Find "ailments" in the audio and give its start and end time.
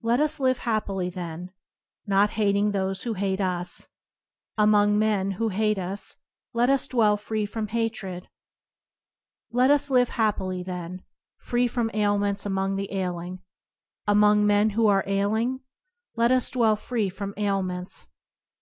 11.92-12.46, 17.36-18.08